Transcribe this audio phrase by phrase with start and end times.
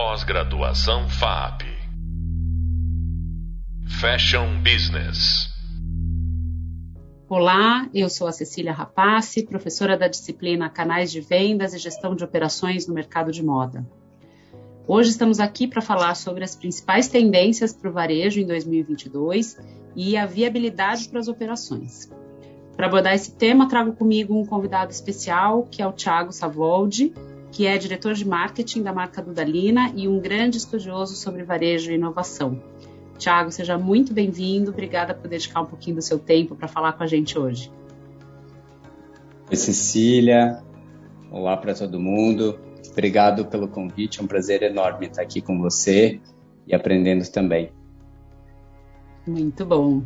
[0.00, 1.62] Pós-graduação FAP.
[4.00, 5.48] Fashion Business.
[7.28, 12.22] Olá, eu sou a Cecília Rapace, professora da disciplina Canais de Vendas e Gestão de
[12.22, 13.84] Operações no Mercado de Moda.
[14.86, 19.58] Hoje estamos aqui para falar sobre as principais tendências para o varejo em 2022
[19.96, 22.08] e a viabilidade para as operações.
[22.76, 27.12] Para abordar esse tema, trago comigo um convidado especial, que é o Thiago Savoldi,
[27.50, 31.94] que é diretor de marketing da marca Dudalina e um grande estudioso sobre varejo e
[31.94, 32.62] inovação.
[33.16, 34.70] Tiago, seja muito bem-vindo.
[34.70, 37.72] Obrigada por dedicar um pouquinho do seu tempo para falar com a gente hoje.
[39.50, 40.62] Oi, Cecília.
[41.30, 42.58] Olá para todo mundo.
[42.92, 44.20] Obrigado pelo convite.
[44.20, 46.20] É um prazer enorme estar aqui com você
[46.66, 47.72] e aprendendo também.
[49.26, 50.02] Muito bom.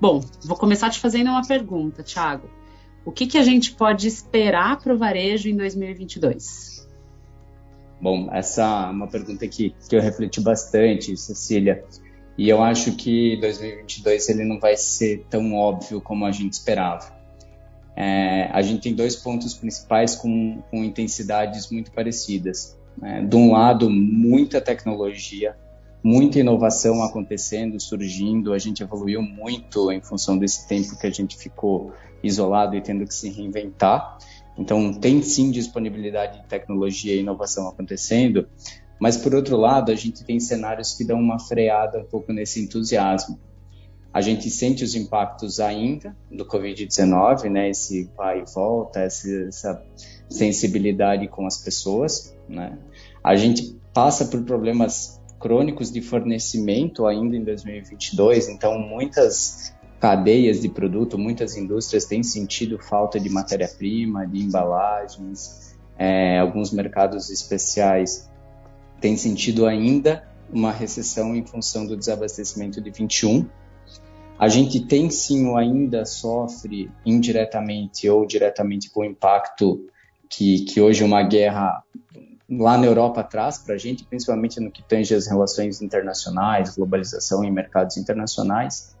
[0.00, 2.48] Bom, vou começar te fazendo uma pergunta, Tiago.
[3.04, 6.86] O que, que a gente pode esperar para o varejo em 2022?
[8.00, 11.84] Bom, essa é uma pergunta que, que eu refleti bastante, Cecília.
[12.36, 17.18] E eu acho que 2022 ele não vai ser tão óbvio como a gente esperava.
[17.96, 22.78] É, a gente tem dois pontos principais com, com intensidades muito parecidas.
[22.96, 23.22] Né?
[23.22, 25.56] De um lado, muita tecnologia,
[26.00, 28.52] muita inovação acontecendo, surgindo.
[28.52, 33.06] A gente evoluiu muito em função desse tempo que a gente ficou isolado e tendo
[33.06, 34.18] que se reinventar.
[34.56, 38.48] Então, tem sim disponibilidade de tecnologia e inovação acontecendo,
[38.98, 42.60] mas por outro lado, a gente tem cenários que dão uma freada um pouco nesse
[42.60, 43.38] entusiasmo.
[44.12, 47.70] A gente sente os impactos ainda do Covid-19, né?
[47.70, 49.82] Esse vai e volta, essa,
[50.28, 52.76] sensibilidade com as pessoas, né?
[53.22, 60.68] A gente passa por problemas crônicos de fornecimento ainda em 2022, então muitas cadeias de
[60.68, 68.30] produto, muitas indústrias têm sentido falta de matéria-prima, de embalagens, é, alguns mercados especiais
[69.00, 73.46] têm sentido ainda uma recessão em função do desabastecimento de 21.
[74.38, 79.84] A gente tem sim ou ainda sofre indiretamente ou diretamente com o impacto
[80.28, 81.82] que, que hoje uma guerra
[82.48, 87.44] lá na Europa traz para a gente, principalmente no que tange as relações internacionais, globalização
[87.44, 88.96] em mercados internacionais.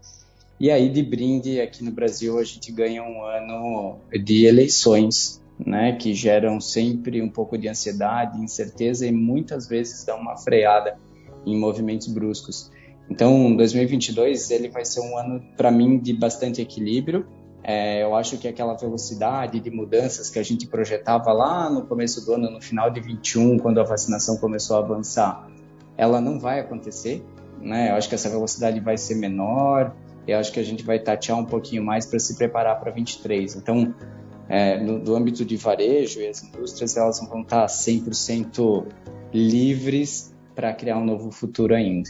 [0.60, 5.92] E aí, de brinde, aqui no Brasil, a gente ganha um ano de eleições, né,
[5.92, 10.96] que geram sempre um pouco de ansiedade, incerteza e muitas vezes dão uma freada
[11.46, 12.72] em movimentos bruscos.
[13.08, 17.26] Então, 2022 ele vai ser um ano para mim de bastante equilíbrio.
[17.62, 22.24] É, eu acho que aquela velocidade de mudanças que a gente projetava lá no começo
[22.24, 25.48] do ano, no final de 21, quando a vacinação começou a avançar,
[25.96, 27.24] ela não vai acontecer.
[27.60, 27.90] Né?
[27.90, 29.94] Eu acho que essa velocidade vai ser menor
[30.28, 33.56] eu acho que a gente vai tatear um pouquinho mais para se preparar para 23.
[33.56, 33.94] Então,
[34.48, 38.86] é, no, do âmbito de varejo as indústrias, elas não vão estar 100%
[39.32, 42.08] livres para criar um novo futuro ainda.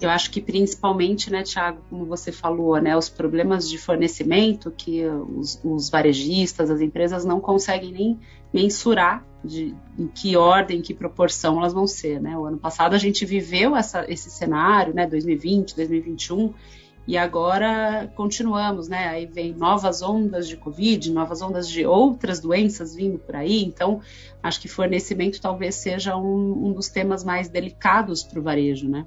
[0.00, 5.04] Eu acho que principalmente, né, Tiago, como você falou, né, os problemas de fornecimento que
[5.06, 8.18] os, os varejistas, as empresas não conseguem nem
[8.52, 12.36] mensurar de em que ordem, em que proporção elas vão ser, né?
[12.36, 16.52] O ano passado a gente viveu essa, esse cenário, né, 2020, 2021,
[17.06, 19.08] e agora continuamos, né?
[19.08, 23.64] Aí vem novas ondas de Covid, novas ondas de outras doenças vindo por aí.
[23.64, 24.00] Então,
[24.42, 29.06] acho que fornecimento talvez seja um, um dos temas mais delicados para o varejo, né?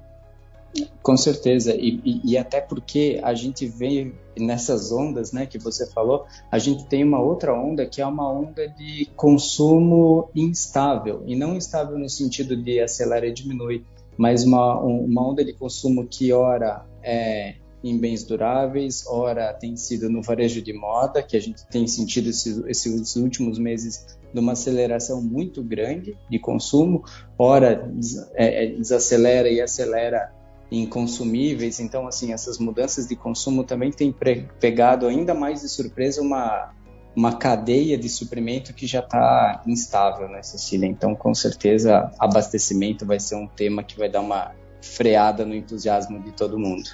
[1.02, 5.86] Com certeza, e, e, e, até porque a gente vê nessas ondas, né, que você
[5.90, 11.36] falou, a gente tem uma outra onda que é uma onda de consumo instável, e
[11.36, 13.84] não instável no sentido de acelera e diminui,
[14.16, 20.08] mas uma, uma onda de consumo que ora é em bens duráveis, ora tem sido
[20.08, 24.52] no varejo de moda, que a gente tem sentido esses, esses últimos meses de uma
[24.52, 27.04] aceleração muito grande de consumo,
[27.38, 27.86] ora
[28.34, 30.32] é, é desacelera e acelera
[30.70, 31.80] em consumíveis.
[31.80, 34.14] Então, assim, essas mudanças de consumo também têm
[34.58, 36.72] pegado ainda mais de surpresa uma,
[37.14, 40.86] uma cadeia de suprimento que já está instável, né, Cecília?
[40.86, 44.52] Então, com certeza, abastecimento vai ser um tema que vai dar uma
[44.82, 46.88] freada no entusiasmo de todo mundo.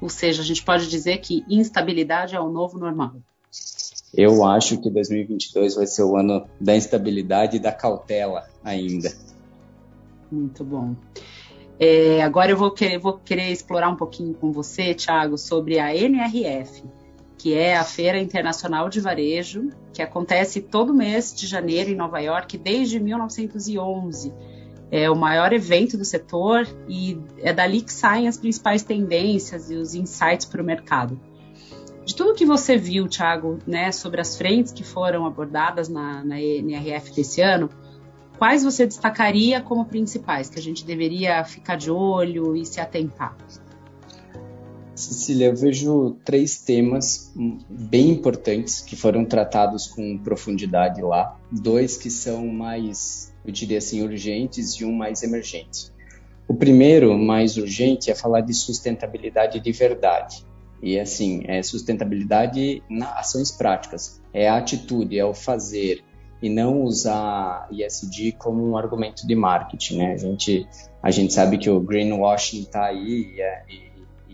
[0.00, 3.16] Ou seja, a gente pode dizer que instabilidade é o novo normal.
[4.12, 9.12] Eu acho que 2022 vai ser o ano da instabilidade e da cautela ainda.
[10.30, 10.94] Muito bom.
[11.78, 15.94] É, agora eu vou querer, vou querer explorar um pouquinho com você, Thiago, sobre a
[15.94, 16.84] NRF,
[17.36, 22.20] que é a Feira Internacional de Varejo, que acontece todo mês de janeiro em Nova
[22.20, 24.32] York desde 1911.
[24.90, 29.74] É o maior evento do setor e é dali que saem as principais tendências e
[29.74, 31.18] os insights para o mercado.
[32.04, 36.40] De tudo que você viu, Thiago, né, sobre as frentes que foram abordadas na, na
[36.40, 37.70] NRF desse ano,
[38.44, 43.34] quais você destacaria como principais que a gente deveria ficar de olho e se atentar?
[44.94, 47.32] Cecília, eu vejo três temas
[47.70, 51.40] bem importantes que foram tratados com profundidade lá.
[51.50, 55.90] Dois que são mais, eu diria assim, urgentes e um mais emergente.
[56.46, 60.44] O primeiro, mais urgente, é falar de sustentabilidade de verdade.
[60.82, 64.20] E assim, é sustentabilidade na ações práticas.
[64.34, 66.04] É a atitude, é o fazer,
[66.44, 70.12] e não usar ESG como um argumento de marketing, né?
[70.12, 70.66] A gente,
[71.02, 73.84] a gente sabe que o greenwashing está aí e, é, e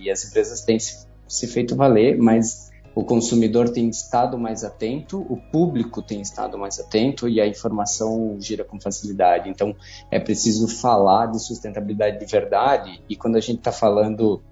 [0.01, 5.21] e as empresas têm se, se feito valer, mas o consumidor tem estado mais atento,
[5.29, 9.49] o público tem estado mais atento e a informação gira com facilidade.
[9.49, 9.77] Então,
[10.11, 13.01] é preciso falar de sustentabilidade de verdade.
[13.09, 14.43] E quando a gente está falando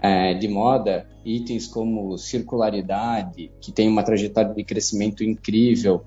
[0.00, 6.04] é, de moda, itens como circularidade, que tem uma trajetória de crescimento incrível,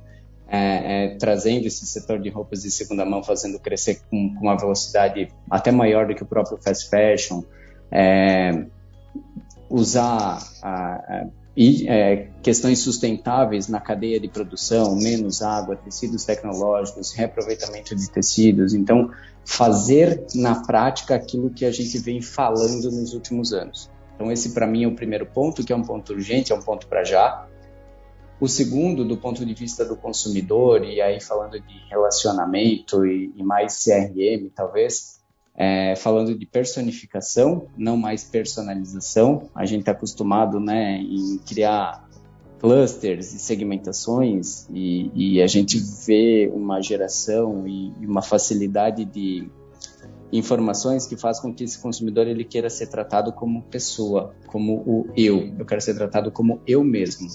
[0.55, 4.55] é, é, trazendo esse setor de roupas de segunda mão, fazendo crescer com, com uma
[4.55, 7.41] velocidade até maior do que o próprio fast fashion.
[7.91, 8.63] É,
[9.67, 11.27] usar a, a,
[11.57, 18.75] é, questões sustentáveis na cadeia de produção, menos água, tecidos tecnológicos, reaproveitamento de tecidos.
[18.75, 19.09] Então,
[19.43, 23.89] fazer na prática aquilo que a gente vem falando nos últimos anos.
[24.13, 26.61] Então, esse para mim é o primeiro ponto, que é um ponto urgente, é um
[26.61, 27.47] ponto para já.
[28.43, 33.41] O segundo, do ponto de vista do consumidor, e aí falando de relacionamento e, e
[33.41, 35.21] mais CRM, talvez,
[35.55, 39.49] é, falando de personificação, não mais personalização.
[39.55, 42.05] A gente está acostumado né, em criar
[42.59, 49.49] clusters e segmentações e, e, a gente vê uma geração e, e uma facilidade de
[50.37, 55.07] informações que faz com que esse consumidor ele queira ser tratado como pessoa, como o
[55.15, 55.53] eu.
[55.59, 57.27] Eu quero ser tratado como eu mesmo.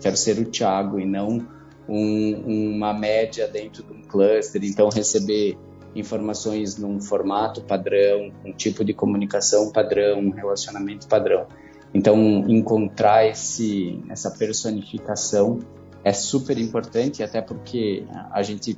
[0.00, 1.46] Quero ser o Thiago e não
[1.88, 4.62] um, uma média dentro de um cluster.
[4.64, 5.58] Então receber
[5.96, 11.46] informações num formato padrão, um tipo de comunicação padrão, um relacionamento padrão.
[11.92, 15.60] Então, encontrar esse, essa personificação
[16.02, 18.76] é super importante, até porque a gente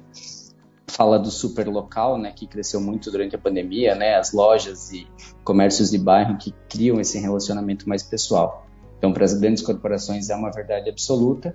[0.97, 5.07] fala do super local, né, que cresceu muito durante a pandemia, né, as lojas e
[5.45, 8.67] comércios de bairro que criam esse relacionamento mais pessoal.
[8.97, 11.55] Então, para as grandes corporações é uma verdade absoluta,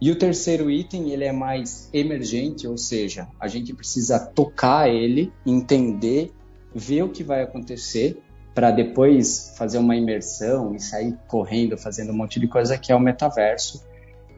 [0.00, 5.32] e o terceiro item, ele é mais emergente, ou seja, a gente precisa tocar ele,
[5.46, 6.32] entender,
[6.74, 8.20] ver o que vai acontecer,
[8.52, 12.94] para depois fazer uma imersão e sair correndo, fazendo um monte de coisa, que é
[12.94, 13.84] o metaverso,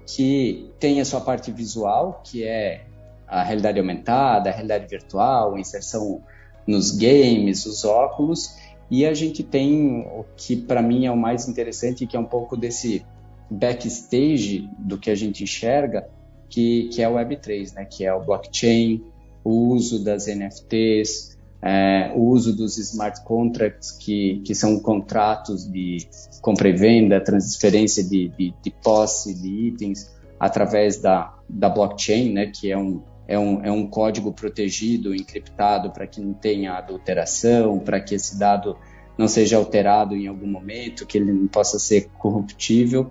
[0.06, 2.86] que tem a sua parte visual, que é
[3.26, 6.22] a realidade aumentada, a realidade virtual, a inserção
[6.66, 8.56] nos games, os óculos,
[8.90, 12.24] e a gente tem o que para mim é o mais interessante, que é um
[12.24, 13.04] pouco desse
[13.50, 16.08] backstage do que a gente enxerga,
[16.48, 17.84] que, que é o Web3, né?
[17.84, 19.02] que é o blockchain,
[19.44, 25.98] o uso das NFTs, é, o uso dos smart contracts, que, que são contratos de
[26.40, 32.46] compra e venda, transferência de, de, de posse de itens através da, da blockchain, né?
[32.46, 37.78] que é um, é um, é um código protegido, encriptado, para que não tenha adulteração,
[37.78, 38.76] para que esse dado
[39.18, 43.10] não seja alterado em algum momento, que ele não possa ser corruptível.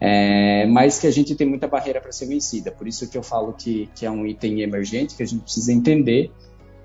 [0.00, 2.72] É, mas que a gente tem muita barreira para ser vencida.
[2.72, 5.72] Por isso que eu falo que, que é um item emergente que a gente precisa
[5.72, 6.30] entender.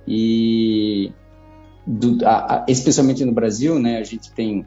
[0.07, 1.11] E
[1.85, 4.65] do, a, a, especialmente no Brasil, né, a gente tem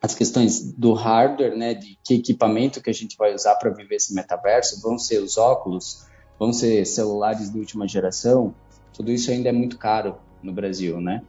[0.00, 3.96] as questões do hardware, né, de que equipamento que a gente vai usar para viver
[3.96, 6.06] esse metaverso, vão ser os óculos,
[6.38, 8.54] vão ser celulares de última geração,
[8.92, 11.22] tudo isso ainda é muito caro no Brasil, né?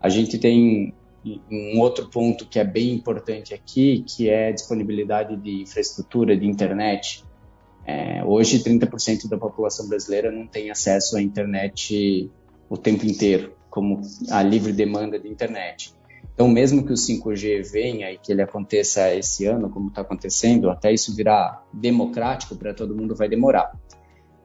[0.00, 0.94] A gente tem
[1.50, 6.46] um outro ponto que é bem importante aqui, que é a disponibilidade de infraestrutura de
[6.46, 7.24] internet.
[7.84, 12.30] É, hoje, 30% da população brasileira não tem acesso à internet
[12.68, 14.00] o tempo inteiro, como
[14.30, 15.92] a livre demanda de internet.
[16.34, 20.70] Então, mesmo que o 5G venha e que ele aconteça esse ano, como está acontecendo,
[20.70, 23.72] até isso virar democrático para todo mundo vai demorar.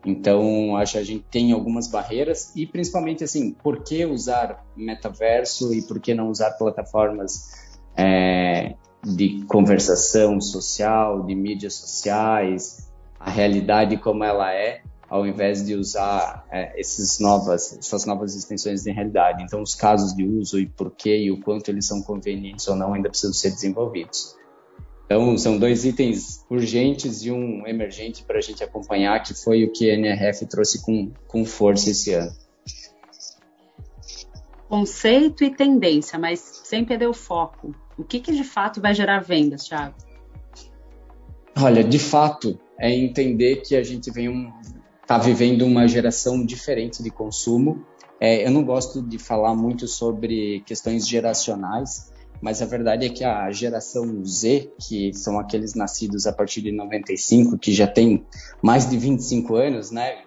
[0.05, 5.73] Então, acho que a gente tem algumas barreiras e principalmente assim, por que usar metaverso
[5.73, 13.97] e por que não usar plataformas é, de conversação social, de mídias sociais, a realidade
[13.97, 19.43] como ela é, ao invés de usar é, esses novas, essas novas extensões de realidade.
[19.43, 22.75] Então, os casos de uso e por que e o quanto eles são convenientes ou
[22.75, 24.35] não ainda precisam ser desenvolvidos.
[25.13, 29.71] Então, são dois itens urgentes e um emergente para a gente acompanhar, que foi o
[29.71, 32.31] que a NRF trouxe com, com força esse ano.
[34.67, 37.75] Conceito e tendência, mas sem perder o foco.
[37.95, 39.93] O que, que de fato vai gerar vendas, Thiago?
[41.55, 44.51] Olha, de fato, é entender que a gente vem um,
[45.03, 47.85] está está vivendo uma geração diferente de consumo.
[48.19, 52.11] É, eu não gosto de falar muito sobre questões geracionais,
[52.43, 56.73] mas a verdade é que a geração Z, que são aqueles nascidos a partir de
[56.73, 58.25] 95, que já tem
[58.61, 60.23] mais de 25 anos, né?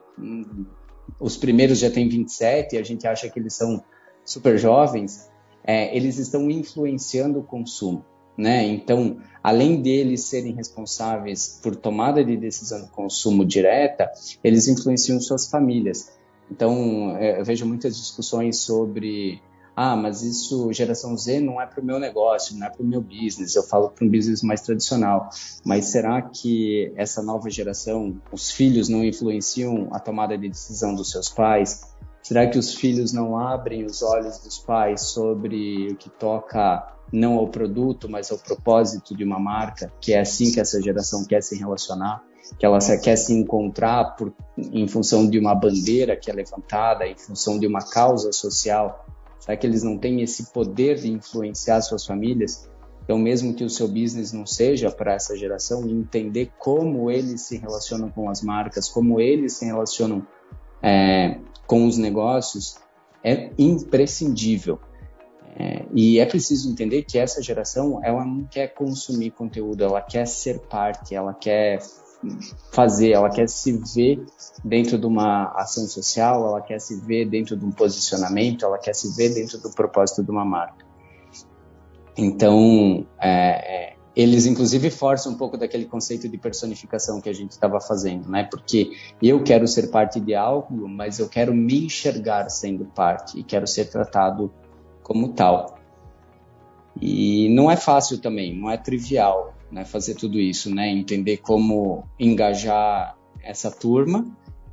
[1.20, 3.84] Os primeiros já têm 27, e a gente acha que eles são
[4.24, 5.30] super jovens,
[5.62, 8.02] é, eles estão influenciando o consumo.
[8.34, 8.64] Né?
[8.64, 14.10] Então, além deles serem responsáveis por tomada de decisão de consumo direta,
[14.42, 16.10] eles influenciam suas famílias.
[16.50, 19.42] Então, é, eu vejo muitas discussões sobre
[19.76, 22.86] ah, mas isso, geração Z, não é para o meu negócio, não é para o
[22.86, 25.28] meu business, eu falo para um business mais tradicional.
[25.62, 31.10] Mas será que essa nova geração, os filhos não influenciam a tomada de decisão dos
[31.10, 31.94] seus pais?
[32.22, 37.34] Será que os filhos não abrem os olhos dos pais sobre o que toca não
[37.34, 41.42] ao produto, mas ao propósito de uma marca, que é assim que essa geração quer
[41.42, 42.24] se relacionar,
[42.58, 47.16] que ela quer se encontrar por, em função de uma bandeira que é levantada, em
[47.16, 49.04] função de uma causa social.
[49.38, 52.68] Será que eles não têm esse poder de influenciar suas famílias?
[53.04, 57.56] Então, mesmo que o seu business não seja para essa geração, entender como eles se
[57.56, 60.26] relacionam com as marcas, como eles se relacionam
[60.82, 62.78] é, com os negócios,
[63.22, 64.80] é imprescindível.
[65.58, 70.26] É, e é preciso entender que essa geração ela não quer consumir conteúdo, ela quer
[70.26, 71.80] ser parte, ela quer
[72.72, 74.24] fazer, ela quer se ver
[74.64, 78.94] dentro de uma ação social, ela quer se ver dentro de um posicionamento, ela quer
[78.94, 80.84] se ver dentro do propósito de uma marca.
[82.16, 87.50] Então, é, é, eles inclusive forçam um pouco daquele conceito de personificação que a gente
[87.50, 88.44] estava fazendo, né?
[88.50, 88.90] Porque
[89.22, 93.66] eu quero ser parte de algo, mas eu quero me enxergar sendo parte e quero
[93.66, 94.50] ser tratado
[95.02, 95.78] como tal.
[96.98, 100.88] E não é fácil também, não é trivial né, fazer tudo isso, né?
[100.88, 104.26] Entender como engajar essa turma,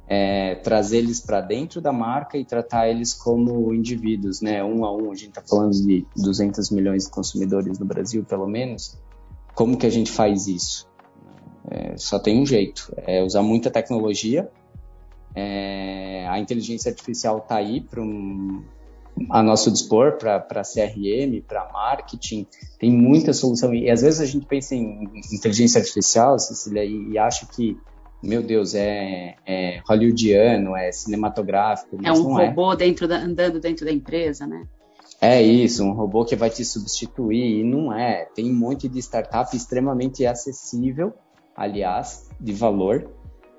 [0.08, 4.64] é, trazer eles para dentro da marca e tratar eles como indivíduos, né?
[4.64, 8.48] Um a um, a gente está falando de 200 milhões de consumidores no Brasil, pelo
[8.48, 9.00] menos.
[9.56, 10.90] Como que a gente faz isso?
[11.70, 14.50] É, só tem um jeito, é usar muita tecnologia.
[15.36, 18.64] É, a inteligência artificial está aí para um,
[19.30, 22.48] a nosso dispor para CRM, para marketing,
[22.80, 23.74] tem muita solução.
[23.74, 27.78] E às vezes a gente pensa em inteligência artificial, Cecília, e, e acha que,
[28.22, 31.98] meu Deus, é, é hollywoodiano, é cinematográfico.
[32.04, 32.48] é um é.
[32.48, 32.78] robô é.
[32.78, 34.66] dentro da, andando dentro da empresa, né?
[35.22, 38.26] É isso, um robô que vai te substituir, e não é.
[38.36, 41.14] Tem um monte de startup extremamente acessível,
[41.56, 43.10] aliás, de valor,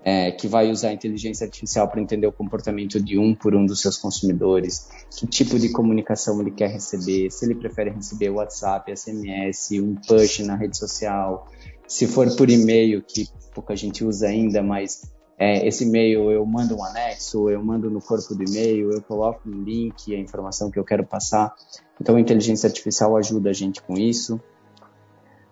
[0.04, 3.80] é, que vai usar inteligência artificial para entender o comportamento de um por um dos
[3.80, 9.70] seus consumidores, que tipo de comunicação ele quer receber, se ele prefere receber WhatsApp, SMS,
[9.80, 11.48] um push na rede social,
[11.88, 16.76] se for por e-mail, que pouca gente usa ainda, mas é, esse e-mail eu mando
[16.76, 20.78] um anexo, eu mando no corpo do e-mail, eu coloco um link, a informação que
[20.78, 21.54] eu quero passar.
[21.98, 24.38] Então a inteligência artificial ajuda a gente com isso.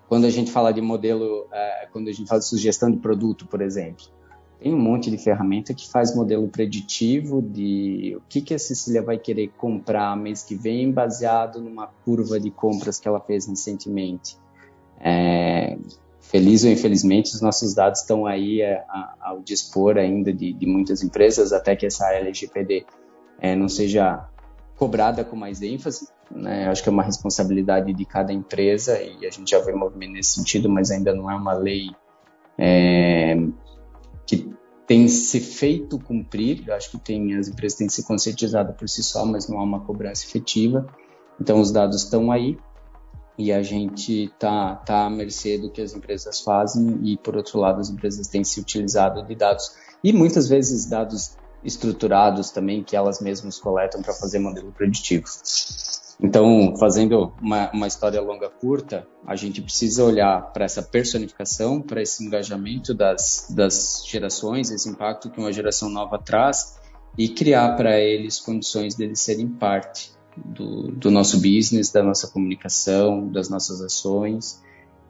[0.09, 3.47] Quando a gente fala de modelo, é, quando a gente fala de sugestão de produto,
[3.47, 4.05] por exemplo,
[4.63, 9.03] tem um monte de ferramenta que faz modelo preditivo de o que, que a Cecília
[9.03, 14.37] vai querer comprar mês que vem, baseado numa curva de compras que ela fez recentemente.
[15.01, 15.77] É,
[16.21, 20.67] feliz ou infelizmente, os nossos dados estão aí a, a, ao dispor ainda de, de,
[20.67, 22.87] muitas empresas, até que essa LGPD
[23.41, 24.29] é, não seja
[24.77, 26.07] cobrada com mais ênfase.
[26.31, 26.69] Né?
[26.69, 30.35] Acho que é uma responsabilidade de cada empresa e a gente já vê movimento nesse
[30.35, 31.91] sentido, mas ainda não é uma lei
[32.57, 33.37] é,
[34.27, 34.53] que
[34.87, 36.65] tem se feito cumprir.
[36.67, 39.63] Eu acho que tem as empresas têm se conscientizado por si só, mas não há
[39.63, 40.87] uma cobrança efetiva.
[41.41, 42.59] Então os dados estão aí
[43.39, 47.59] e a gente tá tá à mercê do que as empresas fazem e por outro
[47.59, 49.75] lado as empresas têm se utilizado de dados
[50.05, 55.25] e muitas vezes dados estruturados também que elas mesmas coletam para fazer modelo preditivo.
[56.23, 62.01] Então, fazendo uma, uma história longa curta, a gente precisa olhar para essa personificação, para
[62.01, 66.79] esse engajamento das, das gerações, esse impacto que uma geração nova traz
[67.19, 73.29] e criar para eles condições deles serem parte do, do nosso business, da nossa comunicação,
[73.29, 74.63] das nossas ações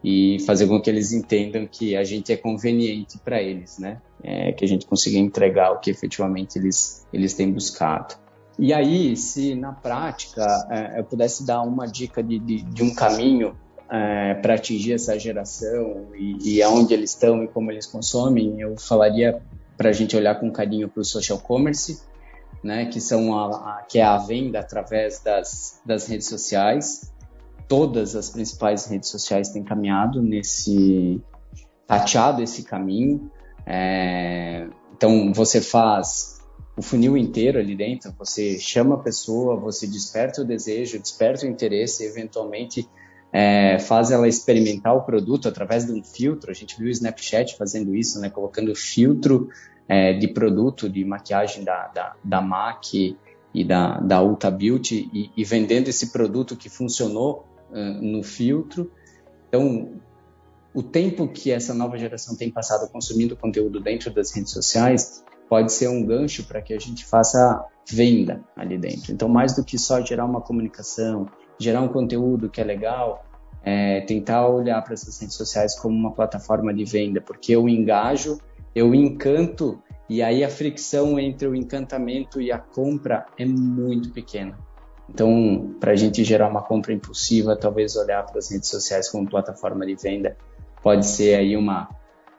[0.03, 4.01] e fazer com que eles entendam que a gente é conveniente para eles, né?
[4.21, 8.15] É, que a gente consiga entregar o que efetivamente eles, eles têm buscado.
[8.57, 12.93] E aí, se na prática é, eu pudesse dar uma dica de, de, de um
[12.93, 13.55] caminho
[13.89, 18.77] é, para atingir essa geração e, e aonde eles estão e como eles consomem, eu
[18.77, 19.41] falaria
[19.75, 22.01] para a gente olhar com carinho para o social commerce,
[22.63, 27.11] né, que são a, a, que é a venda através das, das redes sociais.
[27.67, 31.19] Todas as principais redes sociais têm caminhado nesse
[31.87, 33.31] tateado esse caminho.
[33.65, 36.42] É, Então, você faz
[36.75, 41.49] o funil inteiro ali dentro, você chama a pessoa, você desperta o desejo, desperta o
[41.49, 42.89] interesse, eventualmente
[43.31, 46.49] é, faz ela experimentar o produto através de um filtro.
[46.49, 49.49] A gente viu o Snapchat fazendo isso, né, colocando filtro
[49.87, 53.17] é, de produto de maquiagem da, da, da MAC
[53.53, 58.91] e da, da Ulta Beauty e, e vendendo esse produto que funcionou uh, no filtro.
[59.47, 59.91] Então,
[60.73, 65.23] o tempo que essa nova geração tem passado consumindo conteúdo dentro das redes sociais
[65.53, 69.13] pode ser um gancho para que a gente faça venda ali dentro.
[69.13, 71.27] Então, mais do que só gerar uma comunicação,
[71.59, 73.23] gerar um conteúdo que é legal,
[73.63, 78.39] é tentar olhar para essas redes sociais como uma plataforma de venda, porque eu engajo,
[78.73, 79.79] eu encanto
[80.09, 84.57] e aí a fricção entre o encantamento e a compra é muito pequena.
[85.07, 89.29] Então, para a gente gerar uma compra impulsiva, talvez olhar para as redes sociais como
[89.29, 90.35] plataforma de venda
[90.81, 91.87] pode ser aí uma,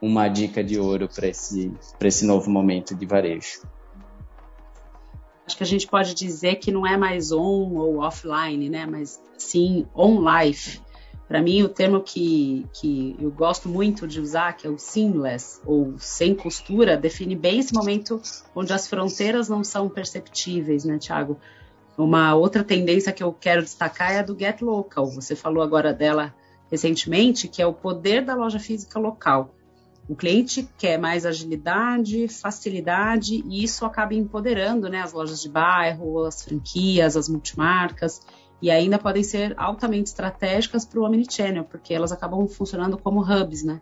[0.05, 3.63] uma dica de ouro para esse, esse novo momento de varejo.
[5.47, 8.87] Acho que a gente pode dizer que não é mais on ou offline, né?
[8.87, 10.81] Mas sim on life.
[11.27, 15.59] Para mim, o termo que, que eu gosto muito de usar, que é o seamless,
[15.65, 18.21] ou sem costura, define bem esse momento
[18.55, 21.39] onde as fronteiras não são perceptíveis, né, Tiago?
[21.97, 25.07] Uma outra tendência que eu quero destacar é a do Get Local.
[25.13, 26.35] Você falou agora dela
[26.71, 29.55] recentemente, que é o poder da loja física local.
[30.09, 36.25] O cliente quer mais agilidade, facilidade, e isso acaba empoderando né, as lojas de bairro,
[36.25, 38.21] as franquias, as multimarcas
[38.65, 43.63] e ainda podem ser altamente estratégicas para o Omnichannel, porque elas acabam funcionando como hubs,
[43.63, 43.81] né?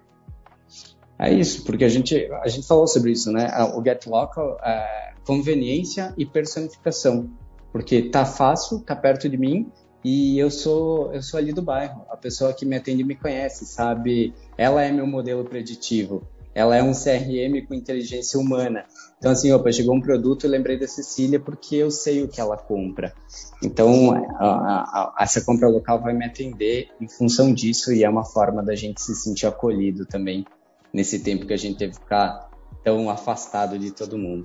[1.19, 3.49] É isso, porque a gente, a gente falou sobre isso, né?
[3.76, 7.31] O Get Local é conveniência e personificação,
[7.71, 9.71] porque tá fácil, tá perto de mim
[10.04, 12.04] e eu sou eu sou ali do bairro.
[12.11, 14.35] A pessoa que me atende me conhece, sabe?
[14.56, 18.85] Ela é meu modelo preditivo ela é um CRM com inteligência humana.
[19.18, 22.40] Então, assim, opa, chegou um produto, eu lembrei da Cecília porque eu sei o que
[22.40, 23.14] ela compra.
[23.62, 28.08] Então, a, a, a, essa compra local vai me atender em função disso e é
[28.08, 30.45] uma forma da gente se sentir acolhido também
[30.93, 32.50] nesse tempo que a gente teve que ficar
[32.84, 34.45] tão afastado de todo mundo.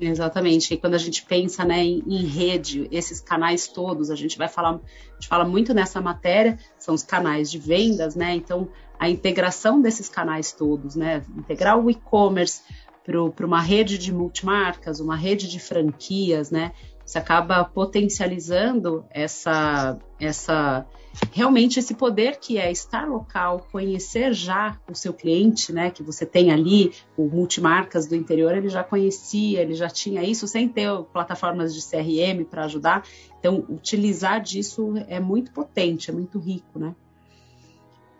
[0.00, 0.74] Exatamente.
[0.74, 4.48] E quando a gente pensa né, em, em, rede, esses canais todos, a gente vai
[4.48, 8.34] falar, a gente fala muito nessa matéria, são os canais de vendas, né?
[8.34, 11.22] Então, a integração desses canais todos, né?
[11.36, 12.62] Integrar o e-commerce
[13.04, 16.72] para uma rede de multimarcas, uma rede de franquias, né?
[17.04, 20.86] Você acaba potencializando essa, essa
[21.32, 26.26] realmente esse poder que é estar local, conhecer já o seu cliente, né, que você
[26.26, 30.90] tem ali, o multimarcas do interior, ele já conhecia, ele já tinha isso sem ter
[31.12, 33.04] plataformas de CRM para ajudar.
[33.38, 36.94] Então, utilizar disso é muito potente, é muito rico, né?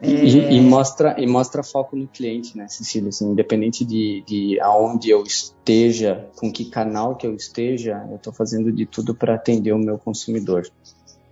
[0.04, 0.52] E, é...
[0.52, 3.08] e, mostra e mostra foco no cliente, né, Cecília?
[3.08, 8.32] Assim, independente de, de aonde eu esteja, com que canal que eu esteja, eu estou
[8.32, 10.68] fazendo de tudo para atender o meu consumidor.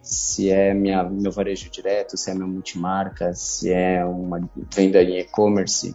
[0.02, 4.40] Se é minha, meu varejo direto, se é minha multimarca, se é uma
[4.74, 5.94] venda em e-commerce,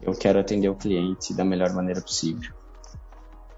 [0.00, 2.52] eu quero atender o cliente da melhor maneira possível.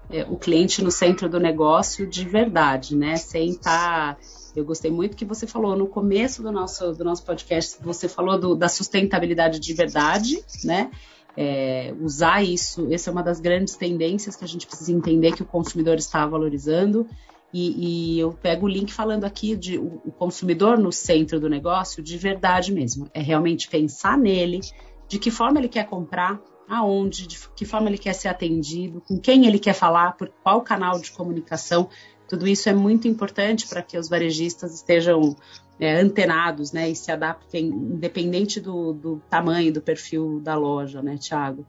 [0.09, 3.15] É, o cliente no centro do negócio de verdade, né?
[3.15, 4.15] Sem estar.
[4.15, 8.07] Tá eu gostei muito que você falou no começo do nosso, do nosso podcast, você
[8.07, 10.91] falou do, da sustentabilidade de verdade, né?
[11.37, 15.41] É, usar isso, essa é uma das grandes tendências que a gente precisa entender que
[15.41, 17.07] o consumidor está valorizando.
[17.53, 21.49] E, e eu pego o link falando aqui de o, o consumidor no centro do
[21.49, 23.09] negócio de verdade mesmo.
[23.13, 24.61] É realmente pensar nele,
[25.07, 29.19] de que forma ele quer comprar, aonde, de que forma ele quer ser atendido, com
[29.19, 31.89] quem ele quer falar, por qual canal de comunicação.
[32.31, 35.35] Tudo isso é muito importante para que os varejistas estejam
[35.77, 41.17] é, antenados né, e se adaptem, independente do, do tamanho, do perfil da loja, né,
[41.17, 41.65] Tiago?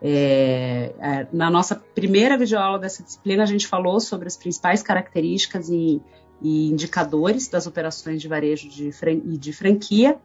[0.00, 5.68] É, é, na nossa primeira videoaula dessa disciplina, a gente falou sobre as principais características
[5.68, 6.00] e,
[6.40, 10.18] e indicadores das operações de varejo de, fran e de franquia.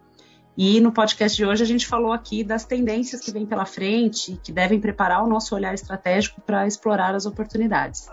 [0.57, 4.31] E no podcast de hoje a gente falou aqui das tendências que vêm pela frente
[4.31, 8.07] e que devem preparar o nosso olhar estratégico para explorar as oportunidades.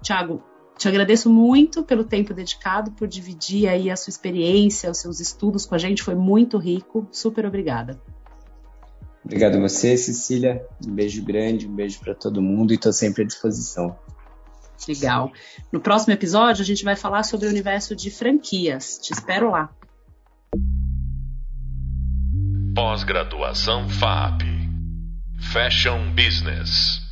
[0.00, 0.40] Tiago,
[0.78, 5.66] te agradeço muito pelo tempo dedicado, por dividir aí a sua experiência, os seus estudos
[5.66, 7.06] com a gente, foi muito rico.
[7.10, 8.00] Super obrigada.
[9.24, 10.64] Obrigado a você, Cecília.
[10.86, 13.98] Um beijo grande, um beijo para todo mundo e estou sempre à disposição.
[14.86, 15.32] Legal.
[15.72, 18.98] No próximo episódio, a gente vai falar sobre o universo de franquias.
[19.02, 19.68] Te espero lá.
[22.74, 24.42] Pós-graduação FAP
[25.52, 27.07] Fashion Business.